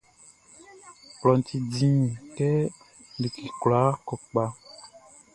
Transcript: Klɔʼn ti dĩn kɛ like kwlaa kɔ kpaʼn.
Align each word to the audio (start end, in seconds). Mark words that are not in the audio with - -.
Klɔʼn 1.19 1.41
ti 1.47 1.57
dĩn 1.73 1.97
kɛ 2.35 2.49
like 3.21 3.43
kwlaa 3.61 3.89
kɔ 4.07 4.13
kpaʼn. 4.27 4.51